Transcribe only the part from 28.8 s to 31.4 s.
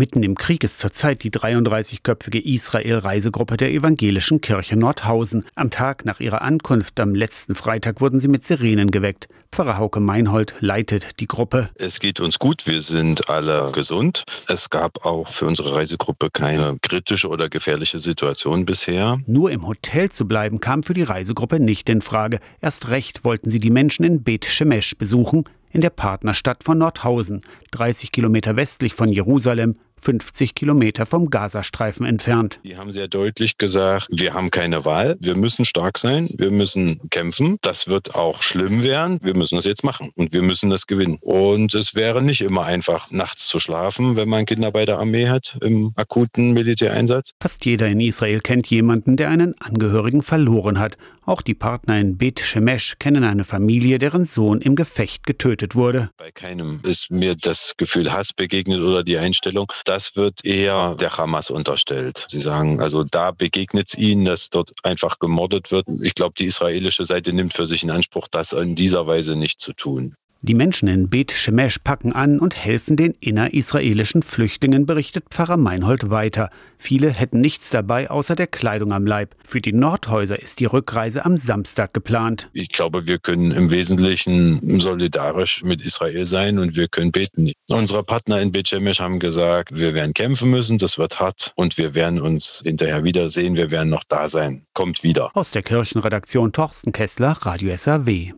von Jerusalem, 50 Kilometer vom